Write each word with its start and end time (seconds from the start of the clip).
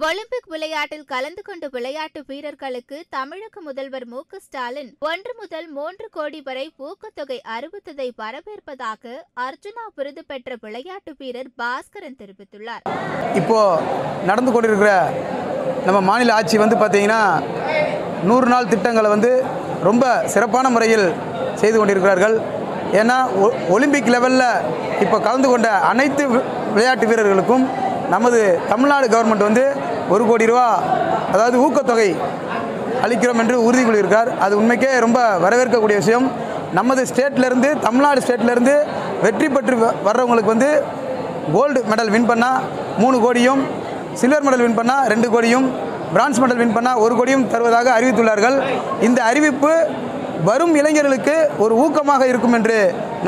Olympic 0.00 0.46
விளையாட்டில் 0.46 1.04
கலந்து 1.04 1.42
கொண்ட 1.42 1.68
விளையாட்டு 1.70 2.24
வீரர்களுக்கு 2.26 3.04
தமிழக 3.08 3.60
முதல்வர் 3.60 4.06
மு 4.06 4.20
ஸ்டாலின் 4.40 4.96
ஒன்று 5.00 5.34
முதல் 5.38 5.68
மூன்று 5.68 6.08
கோடி 6.10 6.40
வரை 6.40 6.72
ஊக்கத்தொகை 6.78 7.38
அறிவித்ததை 7.56 8.10
வரவேற்பதாக 8.18 9.04
அர்ஜுனா 9.40 9.84
விருது 9.94 10.24
பெற்ற 10.26 10.56
விளையாட்டு 10.60 11.14
வீரர் 11.18 11.48
பாஸ்கரன் 11.58 12.16
தெரிவித்துள்ளார். 12.18 12.84
இப்போ 13.34 13.80
நடந்து 14.24 14.52
கொண்டிருக்கிற 14.52 15.10
நம்ம 15.84 16.00
மாநில 16.00 16.34
ஆட்சி 16.34 16.58
வந்து 16.58 16.76
பார்த்தீங்கன்னா 16.76 17.42
நூறு 18.22 18.46
நாள் 18.46 18.68
திட்டங்களை 18.68 19.10
வந்து 19.10 19.44
ரொம்ப 19.82 20.22
சிறப்பான 20.28 20.70
முறையில் 20.70 21.12
செய்து 21.54 21.78
கொண்டிருக்கிறார்கள். 21.78 22.40
ஏன்னா 22.92 23.34
ஒ- 23.34 23.52
ஒலிம்பிக் 23.68 24.08
லெவலில் 24.08 25.00
இப்போ 25.00 25.20
கலந்து 25.20 25.48
கொண்ட 25.48 25.70
அனைத்து 25.70 26.28
வி- 26.28 26.68
விளையாட்டு 26.68 27.06
வீரர்களுக்கும் 27.06 27.90
நமது 28.10 28.40
தமிழ்நாடு 28.68 29.06
கவர்மெண்ட் 29.08 29.48
வந்து 29.48 29.64
ஒரு 30.08 30.24
கோடி 30.26 30.46
ரூபா 30.50 30.66
அதாவது 31.34 31.56
ஊக்கத்தொகை 31.66 32.16
அளிக்கிறோம் 33.04 33.40
என்று 33.42 33.56
உறுதி 33.66 33.84
கொள்கிறார் 33.84 34.30
அது 34.38 34.54
உண்மைக்கே 34.60 34.90
ரொம்ப 34.98 35.20
வரவேற்கக்கூடிய 35.44 35.96
விஷயம். 36.02 36.26
நமது 36.78 37.02
ஸ்டேட்லேருந்து 37.10 37.80
தமிழ்நாடு 37.80 38.20
ஸ்டேட்லேருந்து 38.24 38.74
வெற்றி 39.22 39.48
பெற்று 39.48 39.76
வர்றவங்களுக்கு 40.06 40.52
வந்து 40.54 40.70
கோல்டு 41.54 41.80
மெடல் 41.90 42.12
வின் 42.14 42.28
பண்ணால் 42.30 42.62
மூணு 43.02 43.18
கோடியும் 43.24 43.62
சில்வர் 44.20 44.46
மெடல் 44.46 44.64
வின் 44.64 44.78
பண்ணால் 44.78 45.08
ரெண்டு 45.12 45.28
கோடியும் 45.34 45.66
பிரான்ஸ் 46.14 46.40
மெடல் 46.42 46.60
வின் 46.62 46.74
பண்ணால் 46.76 47.00
ஒரு 47.04 47.14
கோடியும் 47.18 47.46
தருவதாக 47.52 47.90
அறிவித்துள்ளார்கள். 47.98 48.56
இந்த 49.00 49.22
அறிவிப்பு 49.22 49.72
வரும் 50.48 50.74
இளைஞர்களுக்கு 50.80 51.36
ஒரு 51.64 51.74
ஊக்கமாக 51.84 52.22
இருக்கும் 52.32 52.52
என்று 52.58 52.78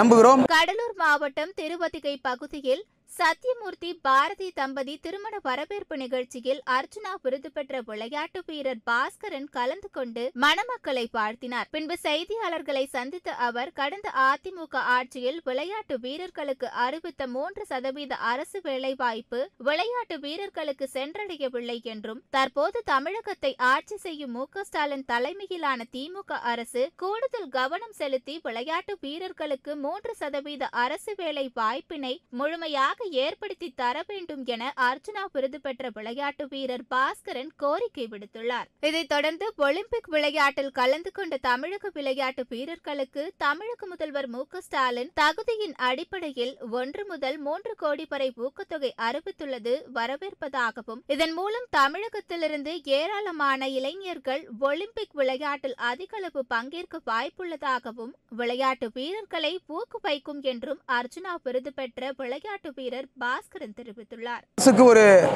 நம்புகிறோம். 0.00 0.40
கடலூர் 0.56 0.96
மாவட்டம் 1.04 1.52
திருவத்திகை 1.60 2.18
பகுதியில் 2.28 2.82
சத்யமூர்த்தி 3.18 3.90
பாரதி 4.06 4.46
தம்பதி 4.58 4.94
திருமண 5.02 5.34
வரவேற்பு 5.42 5.96
நிகழ்ச்சியில் 5.96 6.62
அர்ஜுனா 6.76 7.12
விருது 7.22 7.50
பெற்ற 7.50 7.80
விளையாட்டு 7.88 8.40
வீரர் 8.46 8.80
பாஸ்கரன் 8.90 9.46
கலந்து 9.56 9.88
கொண்டு 9.90 10.22
மணமக்களை 10.44 11.04
வாழ்த்தினார். 11.16 11.68
பின்பு 11.74 11.96
செய்தியாளர்களை 12.02 12.82
சந்தித்த 12.94 13.34
அவர் 13.48 13.70
கடந்த 13.72 14.08
அதிமுக 14.24 14.74
ஆட்சியில் 14.96 15.38
விளையாட்டு 15.44 15.98
வீரர்களுக்கு 16.06 16.70
அறிவித்த 16.86 17.26
மூன்று 17.26 17.64
சதவீத 17.66 18.18
அரசு 18.32 18.60
வேலைவாய்ப்பு 18.60 19.40
விளையாட்டு 19.68 20.18
வீரர்களுக்கு 20.18 20.88
சென்றடையவில்லை 20.92 21.78
என்றும் 21.94 22.22
தற்போது 22.30 22.82
தமிழகத்தை 22.92 23.52
ஆட்சி 23.74 23.96
செய்யும் 23.96 24.34
மு. 24.38 24.44
ஸ்டாலின் 24.70 25.06
தலைமையிலான 25.12 25.86
திமுக 25.96 26.40
அரசு 26.52 26.84
கூடுதல் 26.96 27.48
கவனம் 27.48 27.96
செலுத்தி 28.00 28.36
விளையாட்டு 28.42 28.98
வீரர்களுக்கு 29.00 29.72
மூன்று 29.76 30.14
சதவீத 30.14 30.64
அரசு 30.84 31.14
வேலை 31.16 31.50
வாய்ப்பினை 31.54 32.14
முழுமையாக 32.40 33.02
ஏற்படுத்தி 33.10 33.72
தர 33.74 34.04
வேண்டும் 34.06 34.44
என 34.44 34.72
அர்ஜுனா 34.76 35.24
விருது 35.32 35.60
பெற்ற 35.60 35.90
விளையாட்டு 35.90 36.46
வீரர் 36.46 36.84
பாஸ்கரன் 36.90 37.52
கோரிக்கை 37.56 38.06
விடுத்துள்ளார். 38.10 38.68
இதைத் 38.80 39.08
தொடர்ந்து 39.08 39.52
ஒலிம்பிக் 39.56 40.06
விளையாட்டில் 40.06 40.72
கலந்து 40.72 41.10
கொண்ட 41.12 41.36
தமிழக 41.36 41.90
விளையாட்டு 41.94 42.44
வீரர்களுக்கு 42.48 43.32
தமிழக 43.36 43.86
முதல்வர் 43.86 44.28
மு 44.28 44.44
ஸ்டாலின் 44.60 45.10
தகுதியின் 45.20 45.74
அடிப்படையில் 45.74 46.58
ஒன்று 46.70 47.04
முதல் 47.06 47.38
மூன்று 47.38 47.74
கோடி 47.76 48.06
வரை 48.08 48.32
ஊக்கத்தொகை 48.36 48.92
அறிவித்துள்ளது 48.98 49.74
வரவேற்பதாகவும் 49.94 51.02
இதன் 51.06 51.32
மூலம் 51.32 51.66
தமிழகத்திலிருந்து 51.70 52.82
ஏராளமான 52.84 53.68
இளைஞர்கள் 53.68 54.48
ஒலிம்பிக் 54.60 55.12
விளையாட்டில் 55.12 55.74
அதிகளவு 55.74 56.44
பங்கேற்க 56.46 57.00
வாய்ப்புள்ளதாகவும் 57.06 58.12
விளையாட்டு 58.28 58.90
வீரர்களை 58.92 59.60
ஊக்குவிக்கும் 59.68 60.40
என்றும் 60.42 60.80
அர்ஜுனா 60.92 61.34
விருது 61.42 61.72
பெற்ற 61.72 62.12
விளையாட்டு 62.16 62.72
வீரர் 62.72 62.92
பாஸ்கரன் 63.02 63.74
தெரிவித்துள்ளார். 63.78 64.42
அரசுக்கு 64.56 64.84
ஒரு 64.84 65.28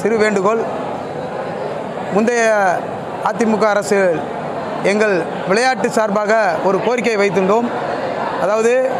சிறு 0.00 0.16
வேண்டுகோள். 0.16 0.62
முந்தைய 2.14 2.42
அதிமுக 3.30 3.64
அரசு 3.74 3.98
எங்கள் 4.82 5.22
விளையாட்டு 5.48 5.90
சார்பாக 5.90 6.32
ஒரு 6.64 6.78
கோரிக்கை 6.86 7.16
வைத்திருந்தோம். 7.16 7.68
அதாவது 8.40 8.90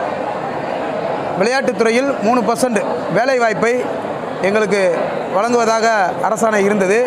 விளையாட்டுத்துறையில் 1.41 2.11
மூணு 2.23 2.41
பர்சன்ட் 2.41 2.81
வேலைவாய்ப்பை 3.19 3.75
எங்களுக்கு 4.49 4.97
வழங்குவதாக 5.35 5.87
அரசாணை 6.29 6.61
இருந்தது. 6.69 6.99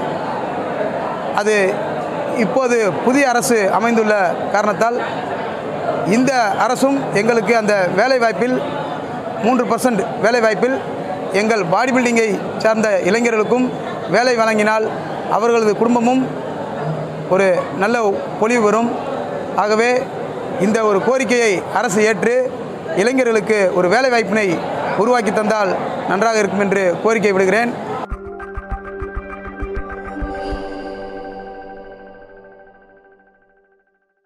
அது 1.36 1.74
இப்போது 2.38 2.92
புதிய 2.92 3.30
அரசு 3.30 3.58
அமைந்துள்ள 3.72 4.36
காரணத்தால் 4.52 4.98
இந்த 6.16 6.34
அரசும் 6.66 6.98
எங்களுக்கு 7.14 7.58
அந்த 7.58 7.88
வேலைவாய்ப்பில் 7.96 8.56
மூன்று 9.46 9.64
பர்சன்ட் 9.72 10.02
வேலைவாய்ப்பில் 10.24 10.76
எங்கள் 11.42 11.64
பாடி 11.74 11.92
பில்டிங்கை 11.96 12.28
சார்ந்த 12.64 12.88
இளைஞர்களுக்கும் 13.10 13.66
வேலை 14.16 14.34
வழங்கினால் 14.40 14.86
அவர்களது 15.36 15.72
குடும்பமும் 15.82 16.22
ஒரு 17.34 17.48
நல்ல 17.82 17.98
பொலிவு 18.42 18.64
வரும் 18.68 18.90
ஆகவே 19.64 19.90
இந்த 20.66 20.78
ஒரு 20.90 21.00
கோரிக்கையை 21.08 21.54
அரசு 21.80 22.00
ஏற்று 22.10 22.36
இளைஞர்களுக்கு 23.02 23.58
ஒரு 23.78 23.88
வேலைவாய்ப்பினை 23.94 24.48
உருவாக்கி 25.02 25.32
தந்தால் 25.34 25.72
நன்றாக 26.10 26.42
இருக்கும் 26.42 26.64
என்று 26.66 26.84
கோரிக்கை 27.04 27.32
விடுகிறேன். 27.36 27.72